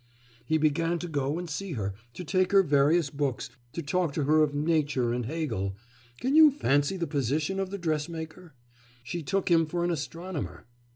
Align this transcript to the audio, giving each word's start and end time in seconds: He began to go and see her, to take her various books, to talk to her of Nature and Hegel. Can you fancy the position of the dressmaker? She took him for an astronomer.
He 0.43 0.57
began 0.57 0.97
to 0.97 1.07
go 1.07 1.37
and 1.37 1.47
see 1.47 1.73
her, 1.73 1.93
to 2.15 2.23
take 2.23 2.53
her 2.53 2.63
various 2.63 3.11
books, 3.11 3.51
to 3.73 3.83
talk 3.83 4.13
to 4.13 4.23
her 4.23 4.41
of 4.41 4.55
Nature 4.55 5.13
and 5.13 5.27
Hegel. 5.27 5.75
Can 6.19 6.35
you 6.35 6.49
fancy 6.49 6.97
the 6.97 7.05
position 7.05 7.59
of 7.59 7.69
the 7.69 7.77
dressmaker? 7.77 8.55
She 9.03 9.21
took 9.21 9.51
him 9.51 9.67
for 9.67 9.83
an 9.83 9.91
astronomer. 9.91 10.65